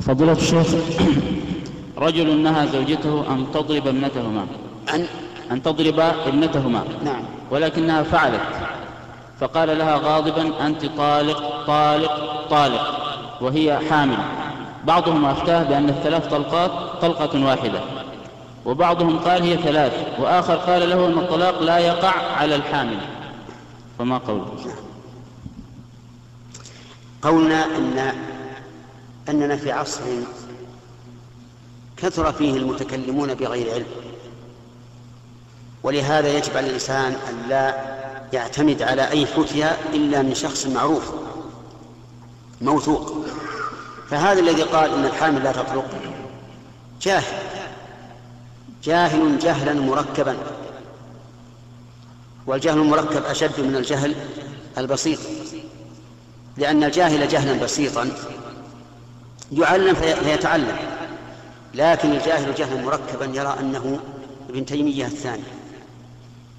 فضيلة 0.00 0.32
الشيخ 0.32 0.66
رجل 2.06 2.38
نهى 2.42 2.66
زوجته 2.68 3.24
أن 3.32 3.46
تضرب 3.54 3.86
ابنتهما. 3.86 4.46
أن؟ 4.94 5.06
أن 5.50 5.62
تضرب 5.62 6.00
ابنتهما. 6.00 6.84
نعم. 7.04 7.22
ولكنها 7.50 8.02
فعلت. 8.02 8.40
فقال 9.40 9.78
لها 9.78 9.96
غاضبا 9.96 10.66
أنت 10.66 10.86
طالق 10.86 11.64
طالق 11.66 12.46
طالق 12.50 12.98
وهي 13.40 13.78
حامل. 13.90 14.18
بعضهم 14.84 15.24
أفتاه 15.24 15.62
بأن 15.62 15.88
الثلاث 15.88 16.28
طلقات 16.28 16.70
طلقة 17.02 17.44
واحدة. 17.44 17.80
وبعضهم 18.66 19.18
قال 19.18 19.42
هي 19.42 19.56
ثلاث. 19.56 19.92
وآخر 20.20 20.54
قال 20.54 20.90
له 20.90 21.06
أن 21.06 21.18
الطلاق 21.18 21.62
لا 21.62 21.78
يقع 21.78 22.12
على 22.36 22.54
الحامل. 22.54 22.98
فما 23.98 24.18
قوله؟ 24.18 24.46
قولنا 27.22 27.64
أن 27.76 28.12
أننا 29.28 29.56
في 29.56 29.72
عصر 29.72 30.02
كثر 31.96 32.32
فيه 32.32 32.56
المتكلمون 32.56 33.34
بغير 33.34 33.74
علم. 33.74 33.86
ولهذا 35.82 36.36
يجب 36.36 36.56
على 36.56 36.66
الإنسان 36.66 37.12
أن 37.28 37.48
لا 37.48 37.98
يعتمد 38.32 38.82
على 38.82 39.10
أي 39.10 39.26
فتيا 39.26 39.76
إلا 39.94 40.22
من 40.22 40.34
شخص 40.34 40.66
معروف 40.66 41.12
موثوق. 42.60 43.26
فهذا 44.10 44.40
الذي 44.40 44.62
قال 44.62 44.94
إن 44.94 45.04
الحامل 45.04 45.44
لا 45.44 45.52
تطلق 45.52 45.90
جاهل. 47.02 47.38
جاهل 48.84 49.38
جهلا 49.38 49.72
مركبا. 49.72 50.36
والجهل 52.46 52.78
المركب 52.78 53.24
أشد 53.24 53.60
من 53.60 53.76
الجهل 53.76 54.14
البسيط 54.78 55.18
لأن 56.56 56.84
الجاهل 56.84 57.28
جهلا 57.28 57.64
بسيطا. 57.64 58.10
يعلم 59.52 59.94
فيتعلم. 59.94 60.76
لكن 61.74 62.12
الجاهل 62.12 62.54
جهلا 62.54 62.82
مركبا 62.82 63.24
يرى 63.24 63.56
أنه 63.60 63.98
ابن 64.50 64.66
تيمية 64.66 65.06
الثاني 65.06 65.42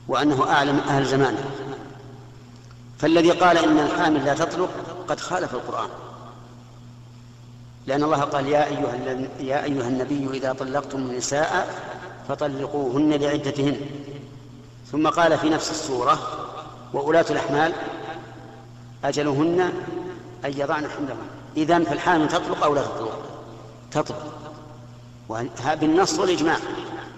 وأنه 0.08 0.50
أعلم 0.50 0.80
أهل 0.80 1.06
زمانه. 1.06 1.46
فالذي 2.98 3.32
قال 3.32 3.58
إن 3.58 3.80
الحامل 3.80 4.26
لا 4.26 4.34
تطلق 4.34 4.70
قد 5.08 5.20
خالف 5.20 5.54
القرآن. 5.54 5.90
لأن 7.88 8.04
الله 8.04 8.22
قال 8.22 8.48
يا 8.48 8.66
أيها, 8.66 8.96
يا 9.40 9.64
أيها 9.64 9.88
النبي 9.88 10.38
إذا 10.38 10.54
طلقتم 10.54 10.98
النساء 10.98 11.80
فطلقوهن 12.28 13.14
لعدتهن. 13.14 13.78
ثم 14.92 15.08
قال 15.08 15.38
في 15.38 15.50
نفس 15.50 15.72
السورة 15.72 16.20
وأولاة 16.94 17.26
الأحمال 17.30 17.74
أجلهن 19.04 19.60
أن 20.46 20.52
يضعن 20.52 20.88
حملهن. 20.88 21.39
إذن 21.60 21.84
فالحامل 21.84 22.28
تطلق 22.28 22.64
أو 22.64 22.76
لا 22.76 22.82
تطلق؟ 22.82 23.20
تطلق. 23.92 24.34
بالنص 25.82 26.20
والإجماع. 26.20 26.58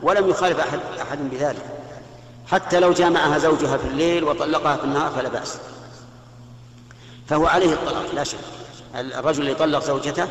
ولم 0.04 0.30
يخالف 0.30 0.60
أحد, 0.60 0.80
أحد 1.02 1.30
بذلك. 1.30 1.66
حتى 2.48 2.80
لو 2.80 2.94
جامعها 2.94 3.38
زوجها 3.38 3.78
في 3.78 3.88
الليل 3.88 4.24
وطلقها 4.24 4.78
في 4.78 4.84
النهار 4.84 5.12
فلا 5.12 5.30
بأس. 5.30 5.58
فهو 7.28 7.48
عليه 7.48 7.74
الطلاق 7.74 8.16
لا 8.16 8.24
شك. 8.24 8.38
الرجل 8.96 9.42
اللي 9.42 9.54
طلق 9.54 9.84
زوجته 9.84 10.28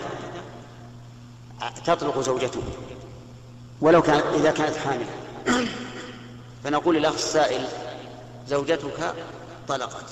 تطلق 1.85 2.21
زوجته. 2.21 2.63
ولو 3.81 4.03
كان 4.03 4.23
إذا 4.35 4.51
كانت 4.51 4.77
حاملة 4.77 5.11
فنقول 6.65 6.97
للأخ 6.97 7.15
السائل 7.15 7.65
زوجتك 8.49 9.15
طلقت. 9.69 10.05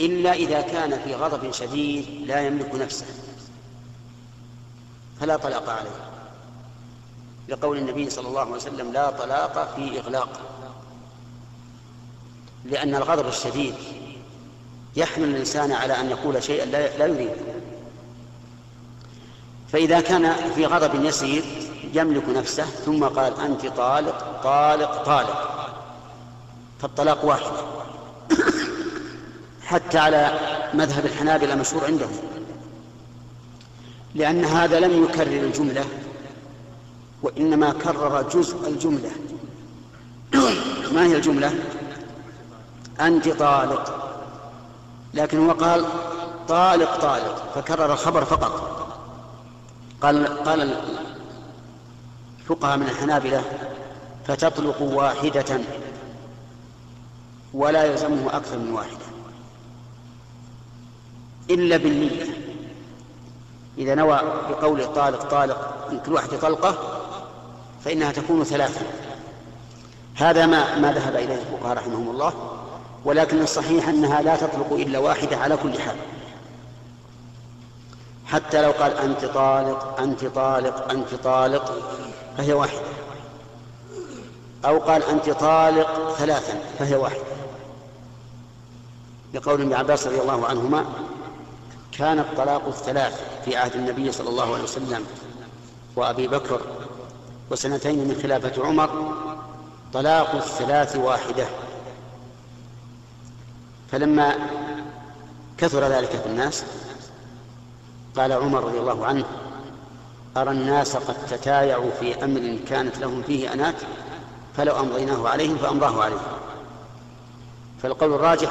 إلا 0.00 0.32
إذا 0.32 0.60
كان 0.60 1.00
في 1.04 1.14
غضب 1.14 1.50
شديد 1.52 2.26
لا 2.26 2.40
يملك 2.46 2.74
نفسه. 2.74 3.06
فلا 5.20 5.36
طلاق 5.36 5.68
عليه. 5.70 6.10
لقول 7.48 7.78
النبي 7.78 8.10
صلى 8.10 8.28
الله 8.28 8.40
عليه 8.40 8.50
وسلم 8.50 8.92
لا 8.92 9.10
طلاق 9.10 9.74
في 9.76 9.98
إغلاق. 9.98 10.40
لأن 12.64 12.94
الغضب 12.94 13.28
الشديد 13.28 13.74
يحمل 14.96 15.24
الإنسان 15.24 15.72
على 15.72 16.00
أن 16.00 16.10
يقول 16.10 16.42
شيئا 16.42 16.64
لا 16.66 17.06
يريد. 17.06 17.30
فإذا 19.72 20.00
كان 20.00 20.52
في 20.54 20.66
غضب 20.66 21.04
يسير 21.04 21.44
يملك 21.94 22.28
نفسه 22.28 22.64
ثم 22.64 23.04
قال 23.04 23.40
أنت 23.40 23.66
طالق 23.66 24.40
طالق 24.42 25.02
طالق. 25.02 25.50
فالطلاق 26.80 27.24
واحد. 27.24 27.52
حتى 29.70 29.98
على 29.98 30.38
مذهب 30.74 31.06
الحنابلة 31.06 31.54
مشهور 31.54 31.84
عندهم. 31.84 32.16
لأن 34.14 34.44
هذا 34.44 34.80
لم 34.80 35.04
يكرر 35.04 35.42
الجملة 35.42 35.84
وإنما 37.22 37.72
كرر 37.72 38.22
جزء 38.22 38.68
الجملة. 38.68 39.10
ما 40.94 41.04
هي 41.06 41.16
الجملة؟ 41.16 41.52
أنت 43.00 43.28
طالق 43.28 44.14
لكن 45.14 45.46
هو 45.46 45.52
قال 45.52 45.84
طالق 46.48 46.96
طالق 47.00 47.52
فكرر 47.54 47.92
الخبر 47.92 48.24
فقط. 48.24 48.76
قال 50.02 50.44
قال 50.44 50.76
الفقهاء 52.40 52.76
من 52.76 52.86
الحنابلة 52.86 53.42
فتطلق 54.26 54.82
واحدة 54.82 55.60
ولا 57.54 57.84
يلزمه 57.84 58.36
أكثر 58.36 58.58
من 58.58 58.72
واحدة. 58.72 59.19
إلا 61.50 61.76
بالنية. 61.76 62.24
إذا 63.78 63.94
نوى 63.94 64.20
بقول 64.50 64.86
طالق 64.86 65.22
طالق 65.22 65.88
من 65.90 66.00
كل 66.06 66.12
واحدة 66.12 66.36
طلقة 66.36 66.74
فإنها 67.84 68.12
تكون 68.12 68.44
ثلاثة. 68.44 68.80
هذا 70.14 70.46
ما 70.46 70.78
ما 70.78 70.92
ذهب 70.92 71.16
إليه 71.16 71.34
الفقهاء 71.34 71.76
رحمهم 71.76 72.10
الله 72.10 72.32
ولكن 73.04 73.42
الصحيح 73.42 73.88
أنها 73.88 74.22
لا 74.22 74.36
تطلق 74.36 74.72
إلا 74.72 74.98
واحدة 74.98 75.36
على 75.36 75.56
كل 75.56 75.78
حال. 75.80 75.96
حتى 78.26 78.62
لو 78.62 78.70
قال 78.70 78.92
أنت 78.92 79.24
طالق 79.24 80.00
أنت 80.00 80.24
طالق 80.24 80.90
أنت 80.90 81.14
طالق 81.14 81.74
فهي 82.38 82.52
واحدة. 82.52 82.80
أو 84.64 84.78
قال 84.78 85.02
أنت 85.02 85.30
طالق 85.30 86.14
ثلاثا 86.18 86.58
فهي 86.78 86.94
واحدة. 86.94 87.22
لقول 89.34 89.60
ابن 89.60 89.72
عباس 89.72 90.06
رضي 90.06 90.20
الله 90.20 90.46
عنهما 90.46 90.84
كان 92.00 92.18
الطلاق 92.18 92.66
الثلاث 92.66 93.20
في 93.44 93.56
عهد 93.56 93.74
النبي 93.74 94.12
صلى 94.12 94.28
الله 94.28 94.54
عليه 94.54 94.62
وسلم 94.62 95.06
وأبي 95.96 96.28
بكر 96.28 96.60
وسنتين 97.50 97.98
من 97.98 98.20
خلافة 98.22 98.66
عمر 98.66 99.14
طلاق 99.92 100.34
الثلاث 100.34 100.96
واحدة. 100.96 101.46
فلما 103.92 104.34
كثر 105.58 105.88
ذلك 105.88 106.10
في 106.10 106.26
الناس 106.26 106.64
قال 108.16 108.32
عمر 108.32 108.64
رضي 108.64 108.78
الله 108.78 109.06
عنه 109.06 109.24
أرى 110.36 110.50
الناس 110.50 110.96
قد 110.96 111.16
تتايعوا 111.30 111.90
في 112.00 112.24
أمر 112.24 112.58
كانت 112.68 112.98
لهم 112.98 113.22
فيه 113.22 113.52
أنات 113.52 113.74
فلو 114.56 114.80
أمضيناه 114.80 115.28
عليهم 115.28 115.56
فأمضاه 115.56 116.02
عليهم. 116.02 116.20
فالقول 117.82 118.12
الراجح 118.12 118.50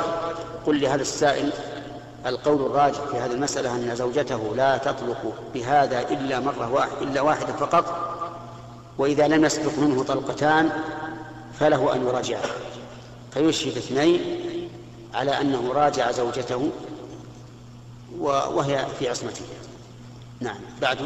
قل 0.66 0.81
لهذا 0.81 1.01
السائل 1.01 1.53
القول 2.25 2.66
الراجح 2.66 3.00
في 3.00 3.18
هذه 3.18 3.31
المسألة 3.31 3.75
أن 3.75 3.96
زوجته 3.96 4.56
لا 4.56 4.78
تطلق 4.78 5.34
بهذا 5.53 6.00
إلا 6.09 6.40
مرة 6.40 6.74
واحدة 6.74 7.02
إلا 7.02 7.22
واحدة 7.22 7.53
فقط 7.53 8.09
وإذا 8.97 9.28
لم 9.28 9.46
يسبق 9.46 9.80
منه 9.80 10.03
طلقتان 10.03 10.69
فله 11.59 11.96
أن 11.96 12.08
يراجعها 12.08 12.52
فيشهد 13.34 13.78
اثنين 13.78 14.22
على 15.13 15.41
أنه 15.41 15.74
راجع 15.74 16.12
زوجته 16.12 16.69
وهي 18.19 18.85
في 19.00 19.09
عصمته. 19.09 19.46
نعم 20.40 20.58
بعده 20.81 21.06